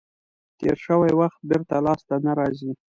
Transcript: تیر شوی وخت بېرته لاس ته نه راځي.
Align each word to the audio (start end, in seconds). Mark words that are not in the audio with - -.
تیر 0.57 0.75
شوی 0.85 1.13
وخت 1.21 1.39
بېرته 1.49 1.75
لاس 1.85 2.01
ته 2.07 2.15
نه 2.25 2.31
راځي. 2.39 2.71